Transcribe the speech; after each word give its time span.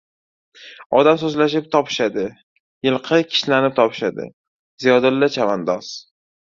—Odam 0.99 1.19
so‘zlashib 1.23 1.67
topishadi, 1.75 2.25
yilqi 2.89 3.23
kishnashib 3.37 3.79
topishadi, 3.83 4.29
Ziyodulla 4.85 5.35
chavandoz! 5.41 5.97